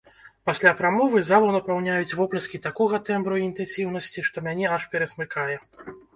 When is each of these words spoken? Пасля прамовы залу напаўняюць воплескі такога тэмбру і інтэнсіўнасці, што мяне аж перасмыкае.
Пасля 0.49 0.71
прамовы 0.79 1.19
залу 1.27 1.51
напаўняюць 1.55 2.15
воплескі 2.21 2.61
такога 2.67 3.01
тэмбру 3.11 3.35
і 3.41 3.45
інтэнсіўнасці, 3.49 4.27
што 4.31 4.47
мяне 4.49 4.65
аж 4.81 4.91
перасмыкае. 4.97 5.55